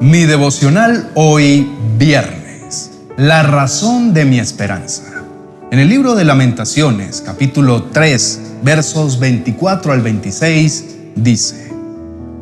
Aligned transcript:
Mi 0.00 0.24
devocional 0.24 1.10
hoy 1.14 1.70
viernes. 1.98 2.90
La 3.16 3.44
razón 3.44 4.12
de 4.12 4.24
mi 4.24 4.40
esperanza. 4.40 5.22
En 5.70 5.78
el 5.78 5.88
libro 5.88 6.16
de 6.16 6.24
lamentaciones, 6.24 7.22
capítulo 7.24 7.84
3, 7.84 8.40
versos 8.64 9.20
24 9.20 9.92
al 9.92 10.02
26, 10.02 10.84
dice, 11.14 11.70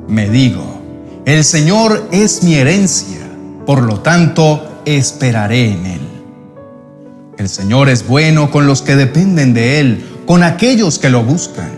Me 0.09 0.31
digo, 0.31 0.81
el 1.27 1.45
Señor 1.45 2.09
es 2.11 2.43
mi 2.43 2.55
herencia, 2.55 3.21
por 3.67 3.83
lo 3.83 4.01
tanto 4.01 4.81
esperaré 4.87 5.73
en 5.73 5.87
Él. 5.87 6.09
El 7.37 7.51
Señor 7.51 7.91
es 7.91 8.07
bueno 8.09 8.51
con 8.51 8.67
los 8.67 8.81
que 8.81 8.97
dependen 8.97 9.53
de 9.53 9.79
Él, 9.79 10.07
con 10.27 10.43
aquellos 10.43 10.99
que 10.99 11.11
lo 11.11 11.23
buscan. 11.23 11.71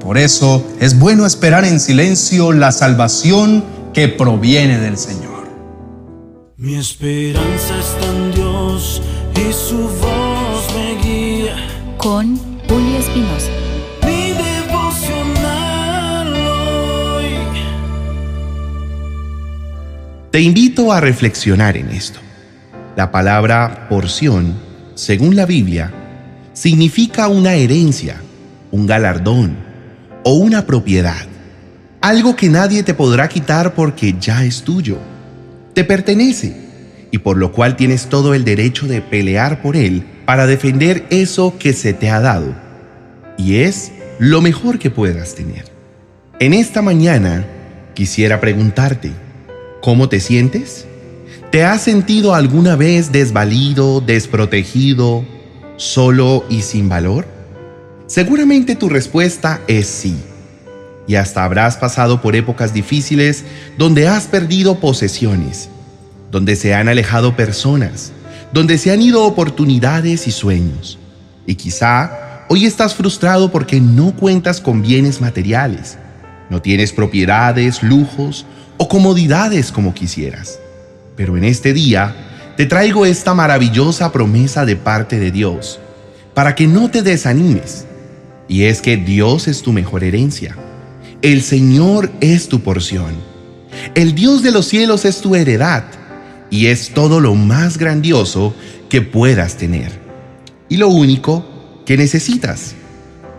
Por 0.00 0.18
eso 0.18 0.64
es 0.80 0.98
bueno 0.98 1.24
esperar 1.24 1.64
en 1.64 1.80
silencio 1.80 2.52
la 2.52 2.72
salvación 2.72 3.77
que 3.92 4.08
proviene 4.08 4.78
del 4.78 4.96
Señor. 4.96 5.48
Mi 6.56 6.74
esperanza 6.74 7.78
está 7.78 8.06
en 8.06 8.32
Dios 8.32 9.02
y 9.34 9.52
su 9.52 9.76
voz 9.76 10.74
me 10.74 10.94
guía. 11.02 11.56
Con 11.96 12.36
Julio 12.68 12.98
Espinosa. 12.98 13.50
Mi 14.02 14.32
devocional 14.32 16.34
hoy. 16.34 17.26
Te 20.30 20.40
invito 20.40 20.92
a 20.92 21.00
reflexionar 21.00 21.76
en 21.76 21.90
esto. 21.90 22.20
La 22.96 23.10
palabra 23.10 23.88
porción, 23.88 24.54
según 24.94 25.36
la 25.36 25.46
Biblia, 25.46 25.92
significa 26.52 27.28
una 27.28 27.54
herencia, 27.54 28.20
un 28.72 28.86
galardón 28.86 29.56
o 30.24 30.34
una 30.34 30.66
propiedad 30.66 31.26
algo 32.00 32.36
que 32.36 32.48
nadie 32.48 32.82
te 32.82 32.94
podrá 32.94 33.28
quitar 33.28 33.74
porque 33.74 34.14
ya 34.20 34.44
es 34.44 34.62
tuyo. 34.62 34.98
Te 35.74 35.84
pertenece 35.84 36.56
y 37.10 37.18
por 37.18 37.36
lo 37.36 37.52
cual 37.52 37.76
tienes 37.76 38.08
todo 38.08 38.34
el 38.34 38.44
derecho 38.44 38.86
de 38.86 39.00
pelear 39.00 39.62
por 39.62 39.76
él 39.76 40.04
para 40.24 40.46
defender 40.46 41.06
eso 41.10 41.56
que 41.58 41.72
se 41.72 41.92
te 41.92 42.10
ha 42.10 42.20
dado. 42.20 42.54
Y 43.36 43.56
es 43.56 43.92
lo 44.18 44.40
mejor 44.40 44.78
que 44.78 44.90
puedas 44.90 45.34
tener. 45.34 45.64
En 46.40 46.54
esta 46.54 46.82
mañana 46.82 47.46
quisiera 47.94 48.40
preguntarte, 48.40 49.10
¿cómo 49.80 50.08
te 50.08 50.20
sientes? 50.20 50.86
¿Te 51.50 51.64
has 51.64 51.82
sentido 51.82 52.34
alguna 52.34 52.76
vez 52.76 53.10
desvalido, 53.10 54.00
desprotegido, 54.00 55.24
solo 55.76 56.44
y 56.48 56.62
sin 56.62 56.88
valor? 56.88 57.26
Seguramente 58.06 58.76
tu 58.76 58.88
respuesta 58.88 59.60
es 59.66 59.86
sí 59.86 60.16
y 61.08 61.16
hasta 61.16 61.42
habrás 61.42 61.78
pasado 61.78 62.20
por 62.20 62.36
épocas 62.36 62.74
difíciles 62.74 63.44
donde 63.78 64.06
has 64.06 64.26
perdido 64.26 64.78
posesiones, 64.78 65.70
donde 66.30 66.54
se 66.54 66.74
han 66.74 66.88
alejado 66.88 67.34
personas, 67.34 68.12
donde 68.52 68.76
se 68.76 68.92
han 68.92 69.00
ido 69.00 69.24
oportunidades 69.24 70.28
y 70.28 70.30
sueños. 70.30 70.98
Y 71.46 71.54
quizá 71.54 72.44
hoy 72.50 72.66
estás 72.66 72.94
frustrado 72.94 73.50
porque 73.50 73.80
no 73.80 74.14
cuentas 74.14 74.60
con 74.60 74.82
bienes 74.82 75.22
materiales, 75.22 75.96
no 76.50 76.60
tienes 76.60 76.92
propiedades, 76.92 77.82
lujos 77.82 78.44
o 78.76 78.86
comodidades 78.86 79.72
como 79.72 79.94
quisieras. 79.94 80.60
Pero 81.16 81.38
en 81.38 81.44
este 81.44 81.72
día 81.72 82.14
te 82.58 82.66
traigo 82.66 83.06
esta 83.06 83.32
maravillosa 83.32 84.12
promesa 84.12 84.66
de 84.66 84.76
parte 84.76 85.18
de 85.18 85.30
Dios, 85.30 85.80
para 86.34 86.54
que 86.54 86.66
no 86.66 86.90
te 86.90 87.00
desanimes. 87.00 87.86
Y 88.46 88.64
es 88.64 88.82
que 88.82 88.98
Dios 88.98 89.48
es 89.48 89.62
tu 89.62 89.72
mejor 89.72 90.04
herencia 90.04 90.54
el 91.22 91.42
Señor 91.42 92.12
es 92.20 92.48
tu 92.48 92.60
porción. 92.60 93.14
El 93.94 94.14
Dios 94.14 94.42
de 94.42 94.52
los 94.52 94.66
cielos 94.66 95.04
es 95.04 95.20
tu 95.20 95.34
heredad 95.34 95.84
y 96.48 96.66
es 96.66 96.90
todo 96.94 97.18
lo 97.20 97.34
más 97.34 97.76
grandioso 97.76 98.54
que 98.88 99.02
puedas 99.02 99.56
tener. 99.56 99.90
Y 100.68 100.76
lo 100.76 100.88
único 100.88 101.82
que 101.84 101.96
necesitas. 101.96 102.74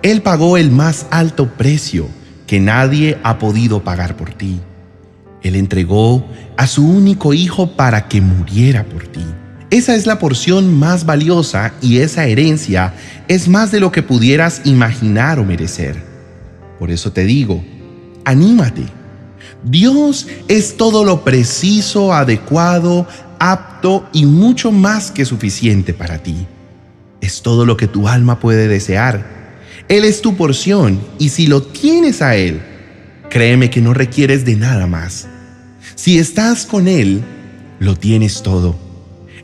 Él 0.01 0.21
pagó 0.21 0.57
el 0.57 0.71
más 0.71 1.05
alto 1.09 1.53
precio 1.53 2.07
que 2.47 2.59
nadie 2.59 3.17
ha 3.23 3.39
podido 3.39 3.83
pagar 3.83 4.17
por 4.17 4.33
ti. 4.33 4.59
Él 5.41 5.55
entregó 5.55 6.25
a 6.57 6.67
su 6.67 6.85
único 6.85 7.33
hijo 7.33 7.77
para 7.77 8.09
que 8.09 8.19
muriera 8.19 8.83
por 8.83 9.07
ti. 9.07 9.23
Esa 9.69 9.95
es 9.95 10.05
la 10.05 10.19
porción 10.19 10.73
más 10.73 11.05
valiosa 11.05 11.73
y 11.81 11.99
esa 11.99 12.25
herencia 12.25 12.93
es 13.27 13.47
más 13.47 13.71
de 13.71 13.79
lo 13.79 13.91
que 13.91 14.03
pudieras 14.03 14.61
imaginar 14.65 15.39
o 15.39 15.45
merecer. 15.45 16.08
Por 16.79 16.91
eso 16.91 17.11
te 17.11 17.25
digo, 17.25 17.63
anímate. 18.25 18.83
Dios 19.63 20.27
es 20.47 20.77
todo 20.77 21.03
lo 21.03 21.23
preciso, 21.23 22.13
adecuado, 22.13 23.05
apto 23.39 24.07
y 24.13 24.25
mucho 24.25 24.71
más 24.71 25.11
que 25.11 25.25
suficiente 25.25 25.93
para 25.93 26.23
ti. 26.23 26.47
Es 27.21 27.41
todo 27.41 27.65
lo 27.65 27.75
que 27.75 27.87
tu 27.87 28.07
alma 28.07 28.39
puede 28.39 28.67
desear. 28.67 29.37
Él 29.89 30.05
es 30.05 30.21
tu 30.21 30.37
porción 30.37 30.99
y 31.19 31.29
si 31.29 31.47
lo 31.47 31.61
tienes 31.63 32.21
a 32.21 32.35
Él, 32.35 32.61
créeme 33.29 33.69
que 33.69 33.81
no 33.81 33.93
requieres 33.93 34.45
de 34.45 34.55
nada 34.55 34.87
más. 34.87 35.27
Si 35.95 36.17
estás 36.17 36.65
con 36.65 36.87
Él, 36.87 37.21
lo 37.79 37.95
tienes 37.95 38.41
todo 38.41 38.88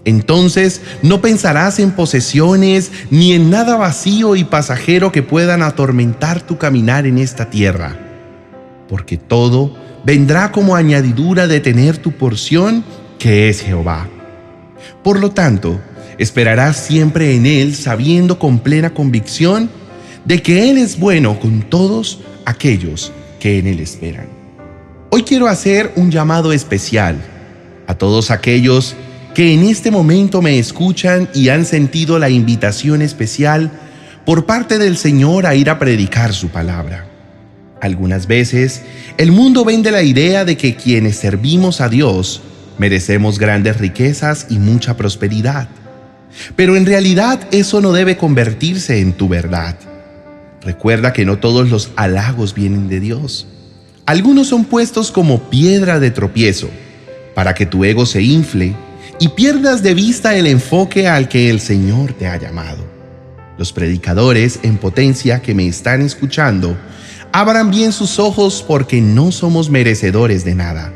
entonces 0.05 0.81
no 1.01 1.19
pensarás 1.19 1.79
en 1.79 1.91
posesiones 1.91 2.91
ni 3.09 3.33
en 3.33 3.49
nada 3.49 3.75
vacío 3.75 4.35
y 4.35 4.43
pasajero 4.43 5.11
que 5.11 5.23
puedan 5.23 5.63
atormentar 5.63 6.41
tu 6.41 6.57
caminar 6.57 7.07
en 7.07 7.17
esta 7.17 7.49
tierra, 7.49 7.97
porque 8.87 9.17
todo 9.17 9.75
vendrá 10.05 10.51
como 10.51 10.75
añadidura 10.75 11.47
de 11.47 11.59
tener 11.59 11.97
tu 11.97 12.11
porción, 12.11 12.83
que 13.17 13.49
es 13.49 13.61
Jehová. 13.61 14.07
Por 15.03 15.19
lo 15.19 15.31
tanto, 15.31 15.81
esperarás 16.19 16.77
siempre 16.77 17.35
en 17.35 17.47
Él 17.47 17.75
sabiendo 17.75 18.37
con 18.37 18.59
plena 18.59 18.91
convicción 18.91 19.69
de 20.23 20.41
que 20.43 20.69
Él 20.69 20.77
es 20.77 20.99
bueno 20.99 21.39
con 21.39 21.63
todos 21.63 22.21
aquellos 22.45 23.11
que 23.39 23.57
en 23.57 23.65
Él 23.65 23.79
esperan. 23.79 24.27
Hoy 25.09 25.23
quiero 25.23 25.47
hacer 25.47 25.91
un 25.95 26.11
llamado 26.11 26.53
especial 26.53 27.17
a 27.87 27.95
todos 27.95 28.29
aquellos 28.29 28.95
que 29.35 29.53
en 29.53 29.63
este 29.63 29.91
momento 29.91 30.41
me 30.41 30.57
escuchan 30.57 31.27
y 31.33 31.49
han 31.49 31.65
sentido 31.65 32.17
la 32.19 32.29
invitación 32.29 33.01
especial 33.01 33.69
por 34.25 34.45
parte 34.45 34.77
del 34.77 34.95
Señor 34.95 35.45
a 35.45 35.55
ir 35.55 35.69
a 35.69 35.77
predicar 35.77 36.33
su 36.33 36.47
palabra. 36.47 37.05
Algunas 37.81 38.27
veces 38.27 38.83
el 39.17 39.33
mundo 39.33 39.65
vende 39.65 39.91
la 39.91 40.03
idea 40.03 40.45
de 40.45 40.55
que 40.55 40.75
quienes 40.75 41.17
servimos 41.17 41.81
a 41.81 41.89
Dios 41.89 42.41
merecemos 42.77 43.37
grandes 43.37 43.77
riquezas 43.77 44.47
y 44.49 44.57
mucha 44.57 44.95
prosperidad. 44.95 45.67
Pero 46.55 46.77
en 46.77 46.85
realidad 46.85 47.41
eso 47.51 47.81
no 47.81 47.91
debe 47.91 48.15
convertirse 48.15 49.01
en 49.01 49.11
tu 49.11 49.27
verdad. 49.27 49.75
Recuerda 50.61 51.11
que 51.11 51.25
no 51.25 51.39
todos 51.39 51.69
los 51.69 51.91
halagos 51.97 52.53
vienen 52.55 52.87
de 52.87 53.01
Dios. 53.01 53.47
Algunos 54.05 54.47
son 54.47 54.63
puestos 54.63 55.11
como 55.11 55.49
piedra 55.49 55.99
de 55.99 56.11
tropiezo 56.11 56.69
para 57.33 57.53
que 57.53 57.65
tu 57.65 57.83
ego 57.83 58.05
se 58.05 58.21
infle 58.21 58.75
y 59.19 59.29
pierdas 59.29 59.81
de 59.81 59.93
vista 59.93 60.35
el 60.35 60.47
enfoque 60.47 61.07
al 61.07 61.29
que 61.29 61.49
el 61.49 61.59
Señor 61.59 62.13
te 62.13 62.27
ha 62.27 62.37
llamado. 62.37 62.85
Los 63.57 63.71
predicadores 63.71 64.59
en 64.63 64.77
potencia 64.77 65.41
que 65.41 65.53
me 65.53 65.67
están 65.67 66.01
escuchando, 66.01 66.77
abran 67.31 67.71
bien 67.71 67.91
sus 67.93 68.19
ojos 68.19 68.63
porque 68.67 69.01
no 69.01 69.31
somos 69.31 69.69
merecedores 69.69 70.43
de 70.43 70.55
nada. 70.55 70.93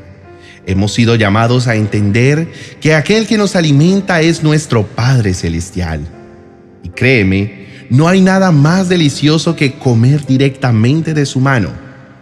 Hemos 0.66 0.94
sido 0.94 1.16
llamados 1.16 1.68
a 1.68 1.76
entender 1.76 2.52
que 2.82 2.94
aquel 2.94 3.28
que 3.28 3.38
nos 3.38 3.56
alimenta 3.56 4.22
es 4.22 4.44
nuestro 4.44 4.86
Padre 4.86 5.34
Celestial. 5.34 6.02
Y 6.84 6.90
créeme, 6.90 7.68
no 7.90 8.08
hay 8.08 8.22
nada 8.22 8.52
más 8.52 8.88
delicioso 8.88 9.56
que 9.56 9.74
comer 9.74 10.26
directamente 10.26 11.14
de 11.14 11.26
su 11.26 11.40
mano, 11.40 11.72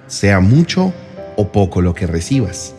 sea 0.08 0.40
mucho 0.40 0.94
o 1.36 1.52
poco 1.52 1.82
lo 1.82 1.94
que 1.94 2.08
recibas. 2.08 2.74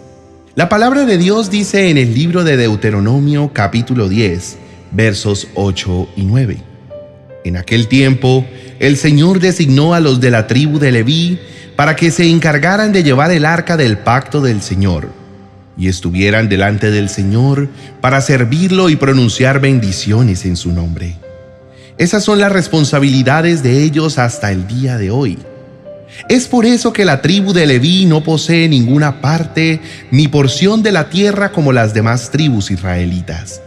La 0.59 0.69
palabra 0.69 1.05
de 1.05 1.19
Dios 1.19 1.53
dice 1.53 1.89
en 1.89 1.99
el 1.99 2.15
libro 2.15 2.43
de 2.43 2.57
Deuteronomio 2.57 3.53
capítulo 3.53 4.09
10, 4.09 4.59
versos 4.91 5.47
8 5.55 6.09
y 6.16 6.25
9. 6.25 6.57
En 7.45 7.57
aquel 7.57 7.87
tiempo, 7.87 8.45
el 8.81 8.97
Señor 8.97 9.39
designó 9.39 9.95
a 9.95 10.01
los 10.01 10.21
de 10.21 10.33
la 10.33 10.49
tribu 10.49 10.81
de 10.81 10.91
Leví 10.91 11.39
para 11.77 11.95
que 11.95 12.10
se 12.10 12.28
encargaran 12.28 12.91
de 12.91 13.05
llevar 13.05 13.31
el 13.31 13.45
arca 13.45 13.77
del 13.77 13.99
pacto 13.99 14.41
del 14.41 14.60
Señor 14.60 15.13
y 15.77 15.87
estuvieran 15.87 16.49
delante 16.49 16.91
del 16.91 17.09
Señor 17.09 17.69
para 18.01 18.21
servirlo 18.21 18.89
y 18.89 18.97
pronunciar 18.97 19.61
bendiciones 19.61 20.45
en 20.45 20.57
su 20.57 20.72
nombre. 20.72 21.15
Esas 21.99 22.25
son 22.25 22.41
las 22.41 22.51
responsabilidades 22.51 23.63
de 23.63 23.84
ellos 23.84 24.19
hasta 24.19 24.51
el 24.51 24.66
día 24.66 24.99
de 24.99 25.13
hoy. 25.13 25.39
Es 26.28 26.48
por 26.48 26.66
eso 26.66 26.92
que 26.92 27.04
la 27.04 27.22
tribu 27.22 27.53
de 27.53 27.66
Leví 27.66 28.06
no 28.06 28.22
posee 28.22 28.68
ninguna 28.68 29.20
parte 29.20 29.80
ni 30.10 30.26
porción 30.26 30.82
de 30.82 30.92
la 30.92 31.09
tierra 31.10 31.53
como 31.53 31.72
las 31.72 31.94
demás 31.94 32.30
tribus 32.30 32.70
israelitas. 32.70 33.62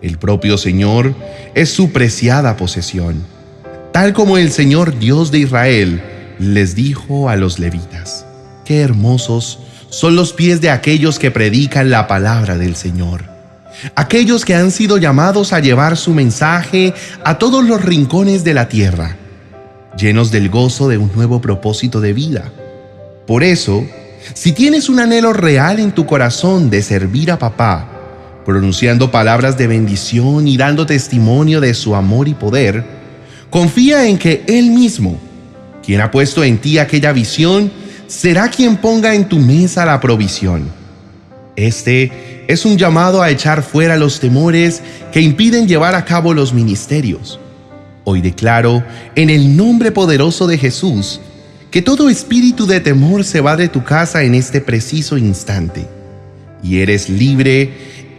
El 0.00 0.16
propio 0.18 0.56
Señor 0.56 1.14
es 1.54 1.70
su 1.70 1.90
preciada 1.90 2.56
posesión, 2.56 3.24
tal 3.92 4.12
como 4.12 4.38
el 4.38 4.52
Señor 4.52 4.98
Dios 4.98 5.30
de 5.30 5.40
Israel 5.40 6.00
les 6.38 6.74
dijo 6.74 7.28
a 7.28 7.36
los 7.36 7.58
levitas, 7.58 8.24
qué 8.64 8.80
hermosos 8.80 9.58
son 9.90 10.16
los 10.16 10.32
pies 10.32 10.60
de 10.60 10.70
aquellos 10.70 11.18
que 11.18 11.30
predican 11.30 11.90
la 11.90 12.06
palabra 12.06 12.56
del 12.56 12.76
Señor. 12.76 13.24
Aquellos 13.94 14.44
que 14.44 14.54
han 14.54 14.70
sido 14.70 14.96
llamados 14.96 15.52
a 15.52 15.60
llevar 15.60 15.96
su 15.96 16.14
mensaje 16.14 16.94
a 17.24 17.38
todos 17.38 17.64
los 17.64 17.82
rincones 17.82 18.44
de 18.44 18.54
la 18.54 18.68
tierra, 18.68 19.16
llenos 19.96 20.30
del 20.30 20.48
gozo 20.48 20.88
de 20.88 20.98
un 20.98 21.10
nuevo 21.14 21.40
propósito 21.40 22.00
de 22.00 22.12
vida. 22.12 22.52
Por 23.26 23.42
eso, 23.42 23.84
si 24.34 24.52
tienes 24.52 24.88
un 24.88 25.00
anhelo 25.00 25.32
real 25.32 25.78
en 25.80 25.92
tu 25.92 26.06
corazón 26.06 26.70
de 26.70 26.82
servir 26.82 27.30
a 27.30 27.38
papá, 27.38 27.88
pronunciando 28.44 29.10
palabras 29.10 29.56
de 29.56 29.66
bendición 29.66 30.48
y 30.48 30.56
dando 30.56 30.86
testimonio 30.86 31.60
de 31.60 31.74
su 31.74 31.94
amor 31.94 32.28
y 32.28 32.34
poder, 32.34 32.84
confía 33.50 34.06
en 34.06 34.18
que 34.18 34.44
Él 34.46 34.70
mismo, 34.70 35.18
quien 35.84 36.00
ha 36.00 36.10
puesto 36.10 36.42
en 36.44 36.58
ti 36.58 36.78
aquella 36.78 37.12
visión, 37.12 37.70
será 38.06 38.48
quien 38.48 38.76
ponga 38.76 39.14
en 39.14 39.28
tu 39.28 39.38
mesa 39.38 39.86
la 39.86 40.00
provisión. 40.00 40.68
Este 41.56 42.44
es 42.48 42.64
un 42.64 42.76
llamado 42.76 43.22
a 43.22 43.30
echar 43.30 43.62
fuera 43.62 43.96
los 43.96 44.18
temores 44.18 44.82
que 45.12 45.20
impiden 45.20 45.68
llevar 45.68 45.94
a 45.94 46.04
cabo 46.04 46.34
los 46.34 46.52
ministerios. 46.52 47.38
Hoy 48.04 48.22
declaro, 48.22 48.82
en 49.14 49.30
el 49.30 49.56
nombre 49.56 49.92
poderoso 49.92 50.46
de 50.46 50.56
Jesús, 50.56 51.20
que 51.70 51.82
todo 51.82 52.08
espíritu 52.08 52.66
de 52.66 52.80
temor 52.80 53.24
se 53.24 53.40
va 53.40 53.56
de 53.56 53.68
tu 53.68 53.84
casa 53.84 54.22
en 54.22 54.34
este 54.34 54.60
preciso 54.60 55.18
instante, 55.18 55.86
y 56.62 56.78
eres 56.78 57.08
libre 57.08 57.72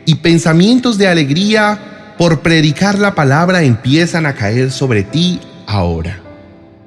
y 0.06 0.16
pensamientos 0.16 0.98
de 0.98 1.07
alegría 1.07 2.13
por 2.18 2.42
predicar 2.42 3.00
la 3.00 3.16
palabra 3.16 3.63
empiezan 3.63 4.25
a 4.25 4.36
caer 4.36 4.72
sobre 4.72 5.04
ti 5.04 5.39
ahora. 5.66 6.22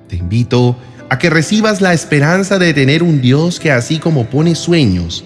Te 0.08 0.16
invito 0.16 0.76
a 1.08 1.18
que 1.18 1.30
recibas 1.30 1.80
la 1.80 1.92
esperanza 1.92 2.58
de 2.58 2.72
tener 2.72 3.02
un 3.02 3.20
Dios 3.20 3.58
que 3.58 3.72
así 3.72 3.98
como 3.98 4.26
pone 4.26 4.54
sueños, 4.54 5.24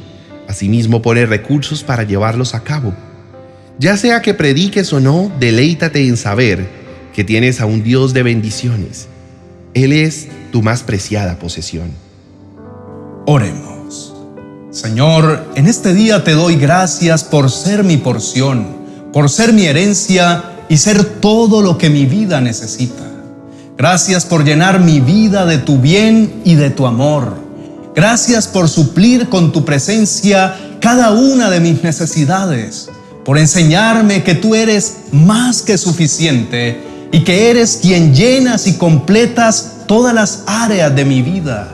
asimismo 0.49 1.03
pone 1.03 1.27
recursos 1.27 1.83
para 1.83 2.05
llevarlos 2.05 2.55
a 2.55 2.65
cabo. 2.65 2.95
Ya 3.79 3.97
sea 3.97 4.23
que 4.23 4.35
prediques 4.35 4.93
o 4.93 5.01
no, 5.01 5.31
deleítate 5.39 6.07
en 6.07 6.17
saber 6.17 6.78
que 7.19 7.25
tienes 7.25 7.61
a 7.61 7.67
un 7.67 7.83
Dios 7.83 8.15
de 8.15 8.23
bendiciones. 8.23 9.09
Él 9.75 9.93
es 9.93 10.29
tu 10.53 10.63
más 10.63 10.85
preciada 10.85 11.37
posesión. 11.41 11.91
Oremos. 13.27 14.15
Señor, 14.71 15.51
en 15.57 15.67
este 15.67 15.95
día 15.95 16.23
te 16.23 16.35
doy 16.35 16.55
gracias 16.55 17.25
por 17.25 17.51
ser 17.51 17.83
mi 17.83 17.97
porción, 17.97 18.69
por 19.13 19.29
ser 19.31 19.53
mi 19.53 19.65
herencia 19.65 20.45
y 20.69 20.77
ser 20.77 21.03
todo 21.05 21.61
lo 21.61 21.77
que 21.77 21.91
mi 21.91 22.07
vida 22.07 22.41
necesita. 22.41 23.03
Gracias 23.77 24.25
por 24.25 24.45
llenar 24.45 24.79
mi 24.79 25.01
vida 25.01 25.45
de 25.45 25.59
tu 25.59 25.79
bien 25.79 26.43
y 26.45 26.55
de 26.55 26.71
tu 26.71 26.87
amor. 26.87 27.35
Gracias 27.97 28.47
por 28.47 28.69
suplir 28.69 29.29
con 29.29 29.51
tu 29.51 29.65
presencia 29.65 30.57
cada 30.81 31.11
una 31.11 31.51
de 31.51 31.59
mis 31.59 31.83
necesidades, 31.83 32.89
por 33.25 33.39
enseñarme 33.39 34.23
que 34.23 34.37
tú 34.37 34.55
eres 34.55 34.99
más 35.11 35.63
que 35.63 35.79
suficiente 35.79 36.87
y 37.13 37.25
que 37.25 37.51
eres 37.51 37.79
quien 37.81 38.15
llenas 38.15 38.67
y 38.67 38.77
completas 38.77 39.79
todas 39.87 40.15
las 40.15 40.45
áreas 40.47 40.95
de 40.95 41.05
mi 41.05 41.23
vida. 41.23 41.69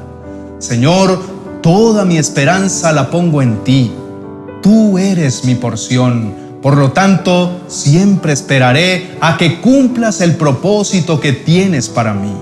Señor, 0.59 1.21
toda 1.63 2.05
mi 2.05 2.19
esperanza 2.19 2.93
la 2.93 3.11
pongo 3.11 3.43
en 3.43 3.63
ti. 3.65 3.93
Tú 4.63 4.99
eres 4.99 5.45
mi 5.45 5.55
porción 5.55 6.45
por 6.65 6.79
lo 6.79 6.93
tanto, 6.93 7.61
siempre 7.69 8.33
esperaré 8.33 9.19
a 9.21 9.37
que 9.37 9.61
cumplas 9.61 10.23
el 10.23 10.37
propósito 10.37 11.21
que 11.21 11.35
tienes 11.35 11.91
para 11.91 12.15
mí. 12.15 12.33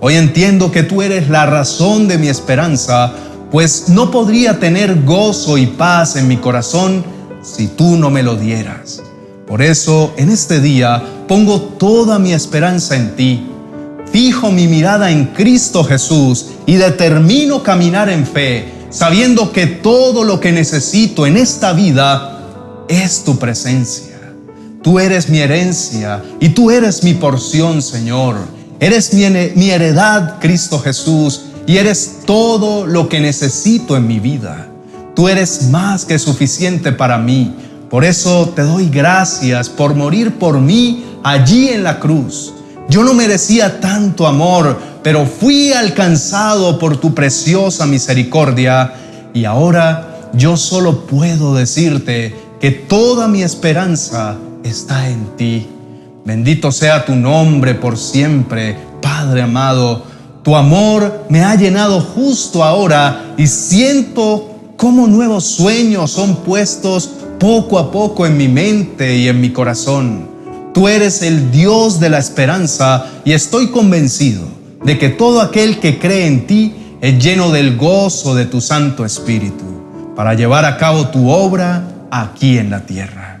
Hoy 0.00 0.14
entiendo 0.14 0.70
que 0.70 0.84
tú 0.84 1.02
eres 1.02 1.28
la 1.28 1.46
razón 1.46 2.06
de 2.06 2.16
mi 2.16 2.28
esperanza, 2.28 3.12
pues 3.50 3.88
no 3.88 4.12
podría 4.12 4.60
tener 4.60 5.02
gozo 5.02 5.58
y 5.58 5.66
paz 5.66 6.14
en 6.14 6.28
mi 6.28 6.36
corazón 6.36 7.04
si 7.42 7.66
tú 7.66 7.96
no 7.96 8.08
me 8.08 8.22
lo 8.22 8.36
dieras. 8.36 9.02
Por 9.50 9.62
eso, 9.62 10.14
en 10.16 10.30
este 10.30 10.60
día, 10.60 11.02
pongo 11.26 11.60
toda 11.60 12.20
mi 12.20 12.32
esperanza 12.32 12.94
en 12.94 13.16
ti. 13.16 13.48
Fijo 14.12 14.52
mi 14.52 14.68
mirada 14.68 15.10
en 15.10 15.26
Cristo 15.26 15.82
Jesús 15.82 16.46
y 16.66 16.76
determino 16.76 17.64
caminar 17.64 18.08
en 18.10 18.24
fe, 18.24 18.72
sabiendo 18.90 19.50
que 19.50 19.66
todo 19.66 20.22
lo 20.22 20.38
que 20.38 20.52
necesito 20.52 21.26
en 21.26 21.36
esta 21.36 21.72
vida 21.72 22.84
es 22.88 23.24
tu 23.24 23.40
presencia. 23.40 24.20
Tú 24.84 25.00
eres 25.00 25.28
mi 25.28 25.40
herencia 25.40 26.22
y 26.38 26.50
tú 26.50 26.70
eres 26.70 27.02
mi 27.02 27.14
porción, 27.14 27.82
Señor. 27.82 28.36
Eres 28.78 29.12
mi, 29.12 29.24
mi, 29.56 29.70
heredad, 29.70 30.38
Cristo 30.38 30.78
Jesús, 30.78 31.46
y 31.66 31.78
eres 31.78 32.18
todo 32.24 32.86
lo 32.86 33.08
que 33.08 33.18
necesito 33.18 33.96
en 33.96 34.06
mi 34.06 34.20
vida. 34.20 34.68
Tú 35.16 35.28
eres 35.28 35.70
más 35.70 36.04
que 36.04 36.20
suficiente 36.20 36.92
para 36.92 37.18
mí. 37.18 37.52
Por 37.90 38.04
eso 38.04 38.52
te 38.54 38.62
doy 38.62 38.88
gracias 38.88 39.68
por 39.68 39.96
morir 39.96 40.38
por 40.38 40.60
mí 40.60 41.04
allí 41.24 41.70
en 41.70 41.82
la 41.82 41.98
cruz. 41.98 42.54
Yo 42.88 43.02
no 43.02 43.14
merecía 43.14 43.80
tanto 43.80 44.28
amor, 44.28 44.78
pero 45.02 45.26
fui 45.26 45.72
alcanzado 45.72 46.78
por 46.78 46.98
tu 46.98 47.12
preciosa 47.14 47.86
misericordia 47.86 48.92
y 49.34 49.44
ahora 49.44 50.30
yo 50.34 50.56
solo 50.56 51.00
puedo 51.06 51.56
decirte 51.56 52.32
que 52.60 52.70
toda 52.70 53.26
mi 53.26 53.42
esperanza 53.42 54.36
está 54.62 55.08
en 55.08 55.36
ti. 55.36 55.66
Bendito 56.24 56.70
sea 56.70 57.04
tu 57.04 57.16
nombre 57.16 57.74
por 57.74 57.98
siempre, 57.98 58.78
Padre 59.02 59.42
amado. 59.42 60.04
Tu 60.44 60.54
amor 60.54 61.24
me 61.28 61.42
ha 61.42 61.56
llenado 61.56 62.00
justo 62.00 62.62
ahora 62.62 63.34
y 63.36 63.48
siento 63.48 64.46
cómo 64.76 65.08
nuevos 65.08 65.44
sueños 65.44 66.12
son 66.12 66.36
puestos 66.36 67.10
poco 67.40 67.78
a 67.78 67.90
poco 67.90 68.26
en 68.26 68.36
mi 68.36 68.48
mente 68.48 69.16
y 69.16 69.26
en 69.26 69.40
mi 69.40 69.50
corazón. 69.50 70.28
Tú 70.74 70.86
eres 70.86 71.22
el 71.22 71.50
Dios 71.50 71.98
de 71.98 72.10
la 72.10 72.18
esperanza 72.18 73.06
y 73.24 73.32
estoy 73.32 73.68
convencido 73.68 74.42
de 74.84 74.98
que 74.98 75.08
todo 75.08 75.40
aquel 75.40 75.80
que 75.80 75.98
cree 75.98 76.26
en 76.26 76.46
ti 76.46 76.74
es 77.00 77.18
lleno 77.18 77.50
del 77.50 77.78
gozo 77.78 78.34
de 78.34 78.44
tu 78.44 78.60
Santo 78.60 79.06
Espíritu 79.06 79.64
para 80.14 80.34
llevar 80.34 80.66
a 80.66 80.76
cabo 80.76 81.08
tu 81.08 81.30
obra 81.30 82.06
aquí 82.10 82.58
en 82.58 82.68
la 82.68 82.84
tierra. 82.84 83.40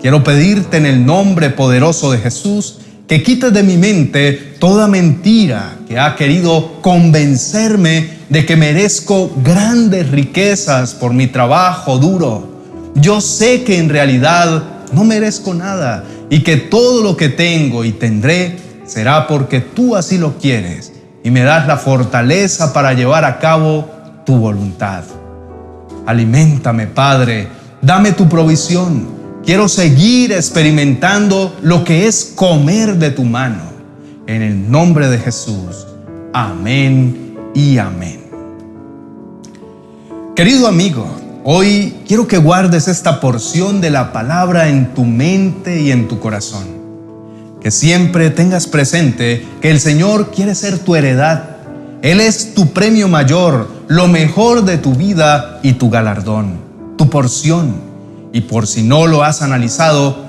Quiero 0.00 0.22
pedirte 0.22 0.76
en 0.76 0.86
el 0.86 1.04
nombre 1.04 1.50
poderoso 1.50 2.12
de 2.12 2.18
Jesús 2.18 2.78
que 3.08 3.24
quites 3.24 3.52
de 3.52 3.64
mi 3.64 3.76
mente 3.76 4.32
toda 4.60 4.86
mentira 4.86 5.78
que 5.88 5.98
ha 5.98 6.14
querido 6.14 6.80
convencerme 6.80 8.10
de 8.28 8.46
que 8.46 8.56
merezco 8.56 9.32
grandes 9.42 10.08
riquezas 10.10 10.94
por 10.94 11.12
mi 11.12 11.26
trabajo 11.26 11.98
duro. 11.98 12.53
Yo 12.94 13.20
sé 13.20 13.64
que 13.64 13.78
en 13.78 13.88
realidad 13.88 14.62
no 14.92 15.04
merezco 15.04 15.54
nada 15.54 16.04
y 16.30 16.42
que 16.42 16.56
todo 16.56 17.02
lo 17.02 17.16
que 17.16 17.28
tengo 17.28 17.84
y 17.84 17.92
tendré 17.92 18.56
será 18.86 19.26
porque 19.26 19.60
tú 19.60 19.96
así 19.96 20.18
lo 20.18 20.38
quieres 20.38 20.92
y 21.22 21.30
me 21.30 21.42
das 21.42 21.66
la 21.66 21.76
fortaleza 21.76 22.72
para 22.72 22.92
llevar 22.92 23.24
a 23.24 23.38
cabo 23.38 23.88
tu 24.24 24.36
voluntad. 24.36 25.04
Aliméntame, 26.06 26.86
Padre, 26.86 27.48
Dame 27.84 28.12
tu 28.12 28.30
provisión. 28.30 29.06
Quiero 29.44 29.68
seguir 29.68 30.32
experimentando 30.32 31.54
lo 31.60 31.84
que 31.84 32.06
es 32.06 32.32
comer 32.34 32.96
de 32.96 33.10
tu 33.10 33.24
mano. 33.24 33.60
En 34.26 34.40
el 34.40 34.70
nombre 34.70 35.08
de 35.08 35.18
Jesús. 35.18 35.86
Amén 36.32 37.36
y 37.52 37.76
amén. 37.76 38.20
Querido 40.34 40.66
amigo, 40.66 41.06
hoy 41.44 41.94
quiero 42.06 42.26
que 42.26 42.38
guardes 42.38 42.88
esta 42.88 43.20
porción 43.20 43.80
de 43.80 43.90
la 43.90 44.12
palabra 44.12 44.68
en 44.68 44.92
tu 44.94 45.04
mente 45.04 45.80
y 45.80 45.92
en 45.92 46.08
tu 46.08 46.18
corazón. 46.18 46.64
Que 47.60 47.70
siempre 47.70 48.30
tengas 48.30 48.66
presente 48.66 49.46
que 49.60 49.70
el 49.70 49.78
Señor 49.78 50.32
quiere 50.32 50.54
ser 50.54 50.80
tu 50.80 50.96
heredad. 50.96 51.44
Él 52.02 52.20
es 52.20 52.54
tu 52.54 52.72
premio 52.72 53.08
mayor, 53.08 53.70
lo 53.86 54.08
mejor 54.08 54.64
de 54.64 54.78
tu 54.78 54.94
vida 54.94 55.60
y 55.62 55.74
tu 55.74 55.88
galardón 55.88 56.64
tu 56.96 57.10
porción. 57.10 57.74
Y 58.32 58.42
por 58.42 58.66
si 58.66 58.82
no 58.82 59.06
lo 59.06 59.22
has 59.22 59.42
analizado, 59.42 60.24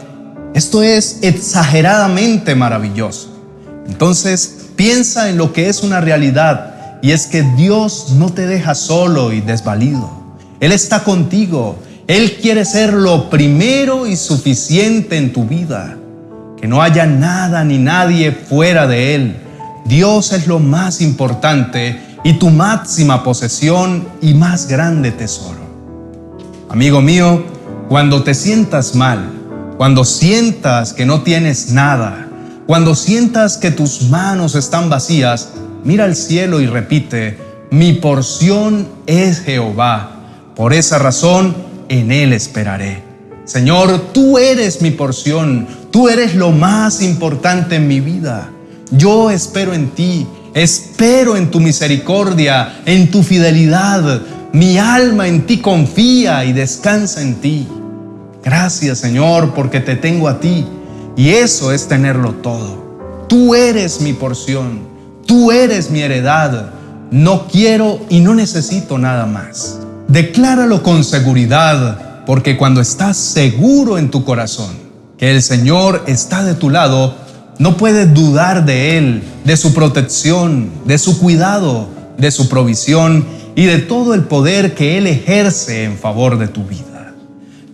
esto 0.54 0.84
es 0.84 1.20
exageradamente 1.22 2.56
maravilloso. 2.56 3.30
Entonces, 3.88 4.68
piensa 4.76 5.30
en 5.30 5.38
lo 5.38 5.54
que 5.54 5.70
es 5.70 5.84
una 5.84 6.02
realidad 6.02 7.00
y 7.02 7.12
es 7.12 7.28
que 7.28 7.44
Dios 7.56 8.14
no 8.18 8.32
te 8.32 8.46
deja 8.46 8.76
solo 8.76 9.32
y 9.32 9.42
desvalido. 9.42 10.25
Él 10.60 10.72
está 10.72 11.04
contigo. 11.04 11.78
Él 12.08 12.38
quiere 12.42 12.66
ser 12.66 12.94
lo 12.94 13.30
primero 13.30 14.08
y 14.08 14.16
suficiente 14.16 15.18
en 15.18 15.34
tu 15.34 15.46
vida. 15.46 15.98
Que 16.58 16.68
no 16.68 16.82
haya 16.82 17.06
nada 17.06 17.64
ni 17.64 17.78
nadie 17.78 18.32
fuera 18.32 18.88
de 18.88 19.16
Él. 19.16 19.36
Dios 19.86 20.32
es 20.32 20.48
lo 20.48 20.60
más 20.60 21.02
importante 21.02 22.00
y 22.24 22.34
tu 22.34 22.50
máxima 22.50 23.24
posesión 23.24 24.08
y 24.22 24.34
más 24.34 24.68
grande 24.68 25.12
tesoro. 25.12 25.60
Amigo 26.70 27.02
mío, 27.02 27.44
cuando 27.88 28.24
te 28.24 28.34
sientas 28.34 28.96
mal, 28.96 29.32
cuando 29.78 30.04
sientas 30.04 30.94
que 30.94 31.06
no 31.06 31.22
tienes 31.22 31.72
nada, 31.72 32.28
cuando 32.66 32.96
sientas 32.96 33.58
que 33.58 33.70
tus 33.70 34.10
manos 34.10 34.56
están 34.56 34.90
vacías, 34.90 35.50
mira 35.84 36.06
al 36.06 36.16
cielo 36.16 36.62
y 36.62 36.66
repite, 36.66 37.38
mi 37.70 37.94
porción 37.94 38.88
es 39.06 39.42
Jehová. 39.42 40.15
Por 40.56 40.74
esa 40.74 40.98
razón, 41.00 41.54
en 41.90 42.12
Él 42.12 42.32
esperaré. 42.32 43.04
Señor, 43.44 44.12
tú 44.14 44.38
eres 44.38 44.82
mi 44.82 44.92
porción, 44.92 45.68
tú 45.92 46.08
eres 46.10 46.34
lo 46.34 46.52
más 46.52 47.02
importante 47.02 47.76
en 47.76 47.88
mi 47.88 48.00
vida. 48.00 48.50
Yo 48.90 49.30
espero 49.30 49.74
en 49.74 49.90
ti, 49.90 50.26
espero 50.54 51.36
en 51.36 51.52
tu 51.52 51.60
misericordia, 51.60 52.82
en 52.86 53.12
tu 53.12 53.22
fidelidad. 53.22 54.22
Mi 54.54 54.78
alma 54.78 55.28
en 55.28 55.46
ti 55.46 55.58
confía 55.58 56.46
y 56.46 56.54
descansa 56.54 57.22
en 57.22 57.36
ti. 57.36 57.68
Gracias 58.44 59.00
Señor 59.00 59.54
porque 59.54 59.82
te 59.82 59.96
tengo 59.96 60.30
a 60.30 60.40
ti 60.40 60.66
y 61.18 61.30
eso 61.30 61.74
es 61.74 61.88
tenerlo 61.88 62.32
todo. 62.36 63.26
Tú 63.28 63.56
eres 63.56 64.00
mi 64.00 64.14
porción, 64.14 64.80
tú 65.26 65.52
eres 65.52 65.92
mi 65.92 66.02
heredad. 66.02 66.72
No 67.12 67.48
quiero 67.48 68.00
y 68.10 68.22
no 68.22 68.34
necesito 68.34 68.98
nada 68.98 69.26
más. 69.26 69.80
Decláralo 70.08 70.84
con 70.84 71.04
seguridad 71.04 72.24
porque 72.26 72.58
cuando 72.58 72.80
estás 72.80 73.18
seguro 73.18 73.98
en 73.98 74.12
tu 74.12 74.24
corazón 74.24 74.76
que 75.18 75.32
el 75.32 75.42
Señor 75.42 76.04
está 76.06 76.44
de 76.44 76.54
tu 76.54 76.70
lado, 76.70 77.16
no 77.58 77.76
puedes 77.78 78.14
dudar 78.14 78.66
de 78.66 78.98
Él, 78.98 79.24
de 79.46 79.58
su 79.58 79.74
protección, 79.74 80.70
de 80.86 81.00
su 81.00 81.20
cuidado, 81.20 81.88
de 82.18 82.30
su 82.30 82.50
provisión 82.50 83.26
y 83.56 83.66
de 83.66 83.80
todo 83.80 84.14
el 84.14 84.24
poder 84.24 84.76
que 84.76 84.98
Él 84.98 85.08
ejerce 85.08 85.86
en 85.86 85.98
favor 85.98 86.38
de 86.38 86.50
tu 86.50 86.66
vida. 86.66 87.14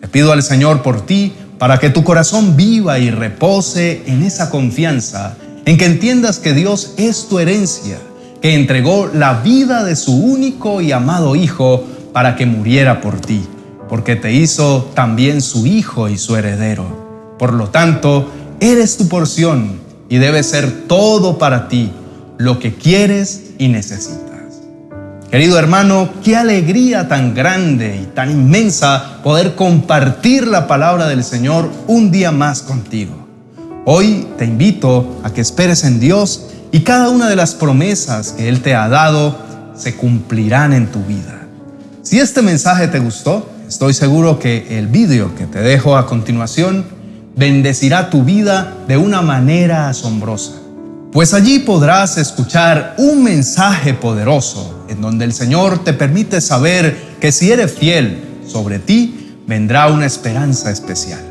Le 0.01 0.07
pido 0.07 0.31
al 0.31 0.41
Señor 0.41 0.83
por 0.83 1.05
ti 1.05 1.33
para 1.57 1.79
que 1.79 1.89
tu 1.89 2.03
corazón 2.03 2.55
viva 2.55 2.97
y 2.99 3.11
repose 3.11 4.03
en 4.05 4.23
esa 4.23 4.49
confianza, 4.49 5.35
en 5.65 5.77
que 5.77 5.85
entiendas 5.85 6.39
que 6.39 6.53
Dios 6.53 6.93
es 6.97 7.27
tu 7.27 7.39
herencia, 7.39 7.97
que 8.41 8.55
entregó 8.55 9.09
la 9.13 9.41
vida 9.41 9.83
de 9.83 9.95
su 9.95 10.15
único 10.15 10.81
y 10.81 10.91
amado 10.91 11.35
Hijo 11.35 11.85
para 12.13 12.35
que 12.35 12.45
muriera 12.45 13.01
por 13.01 13.19
ti, 13.19 13.45
porque 13.89 14.15
te 14.15 14.33
hizo 14.33 14.91
también 14.93 15.41
su 15.41 15.65
Hijo 15.65 16.09
y 16.09 16.17
su 16.17 16.35
heredero. 16.35 17.35
Por 17.37 17.53
lo 17.53 17.69
tanto, 17.69 18.29
eres 18.59 18.97
tu 18.97 19.07
porción 19.07 19.79
y 20.09 20.17
debe 20.17 20.43
ser 20.43 20.87
todo 20.87 21.37
para 21.37 21.67
ti 21.67 21.91
lo 22.37 22.59
que 22.59 22.75
quieres 22.75 23.51
y 23.57 23.67
necesitas. 23.67 24.31
Querido 25.31 25.57
hermano, 25.57 26.09
qué 26.23 26.35
alegría 26.35 27.07
tan 27.07 27.33
grande 27.33 27.97
y 28.03 28.05
tan 28.07 28.29
inmensa 28.29 29.19
poder 29.23 29.55
compartir 29.55 30.45
la 30.45 30.67
palabra 30.67 31.07
del 31.07 31.23
Señor 31.23 31.71
un 31.87 32.11
día 32.11 32.31
más 32.31 32.61
contigo. 32.61 33.13
Hoy 33.85 34.27
te 34.37 34.43
invito 34.43 35.21
a 35.23 35.31
que 35.31 35.39
esperes 35.39 35.85
en 35.85 36.01
Dios 36.01 36.47
y 36.73 36.81
cada 36.81 37.09
una 37.09 37.29
de 37.29 37.37
las 37.37 37.55
promesas 37.55 38.33
que 38.33 38.49
Él 38.49 38.61
te 38.61 38.75
ha 38.75 38.89
dado 38.89 39.37
se 39.73 39.95
cumplirán 39.95 40.73
en 40.73 40.87
tu 40.87 41.01
vida. 41.03 41.40
Si 42.03 42.19
este 42.19 42.41
mensaje 42.41 42.87
te 42.87 42.97
gustó, 42.97 43.47
estoy 43.67 43.93
seguro 43.93 44.39
que 44.39 44.79
el 44.79 44.87
vídeo 44.87 45.35
que 45.35 45.45
te 45.45 45.59
dejo 45.61 45.95
a 45.95 46.07
continuación 46.07 46.83
bendecirá 47.35 48.09
tu 48.09 48.23
vida 48.23 48.75
de 48.87 48.97
una 48.97 49.21
manera 49.21 49.87
asombrosa. 49.87 50.53
Pues 51.11 51.35
allí 51.35 51.59
podrás 51.59 52.17
escuchar 52.17 52.95
un 52.97 53.23
mensaje 53.23 53.93
poderoso 53.93 54.83
en 54.89 54.99
donde 54.99 55.25
el 55.25 55.33
Señor 55.33 55.83
te 55.83 55.93
permite 55.93 56.41
saber 56.41 56.97
que 57.19 57.31
si 57.31 57.51
eres 57.51 57.71
fiel, 57.71 58.19
sobre 58.47 58.79
ti 58.79 59.35
vendrá 59.45 59.87
una 59.87 60.07
esperanza 60.07 60.71
especial. 60.71 61.21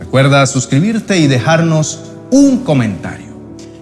Recuerda 0.00 0.44
suscribirte 0.46 1.18
y 1.18 1.28
dejarnos 1.28 2.00
un 2.32 2.64
comentario. 2.64 3.28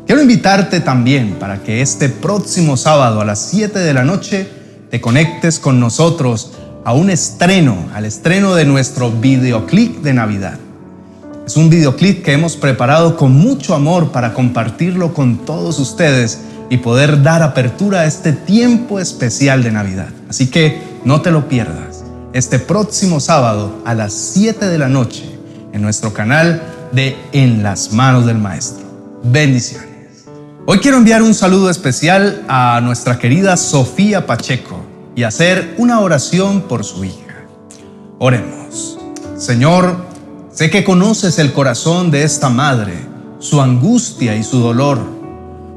Quiero 0.07 0.21
invitarte 0.21 0.81
también 0.81 1.37
para 1.41 1.63
que 1.63 1.81
este 1.81 2.11
próximo 2.11 2.77
sábado 2.77 3.23
a 3.23 3.25
las 3.25 3.41
7 3.41 3.79
de 3.79 3.95
la 3.95 4.05
noche 4.05 4.66
te 4.97 5.03
conectes 5.03 5.59
con 5.59 5.79
nosotros 5.79 6.53
a 6.83 6.95
un 6.95 7.11
estreno, 7.11 7.77
al 7.93 8.07
estreno 8.07 8.55
de 8.55 8.65
nuestro 8.65 9.11
videoclip 9.11 9.99
de 9.99 10.15
Navidad. 10.15 10.59
Es 11.47 11.59
un 11.59 11.69
videoclip 11.69 12.25
que 12.25 12.33
hemos 12.33 12.57
preparado 12.57 13.15
con 13.19 13.33
mucho 13.33 13.75
amor 13.75 14.11
para 14.11 14.33
compartirlo 14.33 15.13
con 15.13 15.45
todos 15.45 15.79
ustedes 15.81 16.39
y 16.71 16.79
poder 16.79 17.23
dar 17.23 17.43
apertura 17.43 18.01
a 18.01 18.07
este 18.07 18.33
tiempo 18.33 18.99
especial 18.99 19.63
de 19.63 19.73
Navidad. 19.73 20.09
Así 20.31 20.47
que 20.47 20.81
no 21.05 21.21
te 21.21 21.31
lo 21.31 21.47
pierdas. 21.47 22.03
Este 22.33 22.59
próximo 22.59 23.21
sábado 23.21 23.83
a 23.85 23.93
las 23.93 24.15
7 24.15 24.65
de 24.65 24.79
la 24.79 24.89
noche 24.89 25.25
en 25.75 25.83
nuestro 25.83 26.15
canal 26.15 26.63
de 26.93 27.19
En 27.33 27.63
las 27.63 27.93
manos 27.93 28.25
del 28.25 28.39
Maestro. 28.39 28.87
Bendiciones. 29.25 30.25
Hoy 30.65 30.79
quiero 30.79 30.97
enviar 30.97 31.21
un 31.21 31.35
saludo 31.35 31.69
especial 31.69 32.47
a 32.49 32.81
nuestra 32.83 33.19
querida 33.19 33.59
Sofía 33.59 34.27
Pacheco 34.27 34.86
y 35.17 35.25
hacer 35.25 35.75
una 35.79 35.99
oración 35.99 36.63
por 36.63 36.85
su 36.85 37.05
hija. 37.05 37.47
Oremos. 38.19 38.99
Señor, 39.37 40.07
Sé 40.57 40.71
que 40.71 40.85
conoces 40.85 41.39
el 41.39 41.53
corazón 41.53 42.11
de 42.11 42.23
esta 42.23 42.49
madre, 42.49 42.95
su 43.41 43.61
angustia 43.61 44.37
y 44.37 44.43
su 44.43 44.59
dolor. 44.59 44.99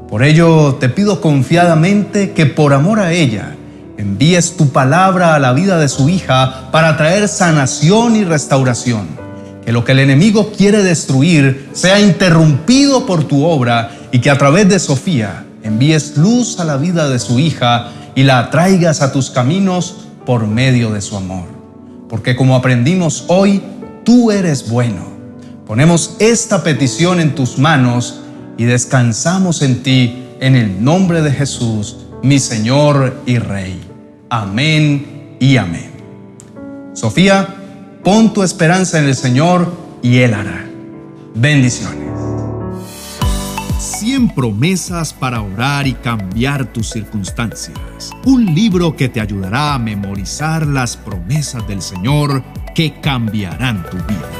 Por 0.08 0.22
ello 0.22 0.76
te 0.76 0.88
pido 0.88 1.20
confiadamente 1.20 2.32
que 2.32 2.46
por 2.46 2.72
amor 2.72 2.98
a 2.98 3.12
ella 3.12 3.56
envíes 3.98 4.56
tu 4.56 4.70
palabra 4.70 5.34
a 5.34 5.38
la 5.38 5.52
vida 5.52 5.76
de 5.76 5.90
su 5.90 6.08
hija 6.08 6.70
para 6.72 6.96
traer 6.96 7.28
sanación 7.28 8.16
y 8.16 8.24
restauración. 8.24 9.06
Que 9.66 9.70
lo 9.70 9.84
que 9.84 9.92
el 9.92 9.98
enemigo 9.98 10.50
quiere 10.50 10.82
destruir 10.82 11.68
sea 11.74 12.00
interrumpido 12.00 13.04
por 13.04 13.24
tu 13.24 13.44
obra 13.44 13.90
y 14.12 14.20
que 14.20 14.30
a 14.30 14.38
través 14.38 14.66
de 14.70 14.78
Sofía 14.78 15.44
envíes 15.62 16.16
luz 16.16 16.58
a 16.58 16.64
la 16.64 16.78
vida 16.78 17.10
de 17.10 17.18
su 17.18 17.38
hija 17.38 17.90
y 18.14 18.22
la 18.22 18.38
atraigas 18.38 19.02
a 19.02 19.12
tus 19.12 19.30
caminos 19.30 20.06
por 20.26 20.46
medio 20.46 20.90
de 20.90 21.00
su 21.00 21.16
amor. 21.16 21.46
Porque 22.08 22.36
como 22.36 22.56
aprendimos 22.56 23.24
hoy, 23.28 23.62
tú 24.04 24.30
eres 24.30 24.68
bueno. 24.68 25.04
Ponemos 25.66 26.16
esta 26.18 26.62
petición 26.62 27.20
en 27.20 27.34
tus 27.34 27.58
manos 27.58 28.20
y 28.58 28.64
descansamos 28.64 29.62
en 29.62 29.82
ti 29.82 30.24
en 30.40 30.56
el 30.56 30.82
nombre 30.82 31.22
de 31.22 31.30
Jesús, 31.30 31.98
mi 32.22 32.38
Señor 32.38 33.22
y 33.26 33.38
Rey. 33.38 33.80
Amén 34.28 35.36
y 35.38 35.56
amén. 35.56 35.90
Sofía, 36.92 37.56
pon 38.02 38.32
tu 38.32 38.42
esperanza 38.42 38.98
en 38.98 39.06
el 39.06 39.14
Señor 39.14 39.72
y 40.02 40.18
Él 40.18 40.34
hará. 40.34 40.66
Bendiciones. 41.34 42.09
100 43.80 44.34
promesas 44.34 45.14
para 45.14 45.40
orar 45.40 45.86
y 45.86 45.94
cambiar 45.94 46.66
tus 46.66 46.90
circunstancias. 46.90 47.78
Un 48.26 48.54
libro 48.54 48.94
que 48.94 49.08
te 49.08 49.20
ayudará 49.20 49.74
a 49.74 49.78
memorizar 49.78 50.66
las 50.66 50.98
promesas 50.98 51.66
del 51.66 51.80
Señor 51.80 52.42
que 52.74 53.00
cambiarán 53.00 53.82
tu 53.90 53.96
vida. 53.96 54.39